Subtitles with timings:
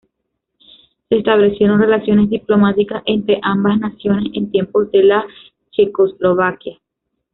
[1.09, 5.23] Se establecieron relaciones diplomáticas entre ambas naciones en tiempos de la
[5.69, 6.75] Checoslovaquia.